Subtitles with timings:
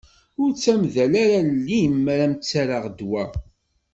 [0.41, 3.23] Ur ttamdal ara allen-im mi ara m-ttarraɣ ddwa.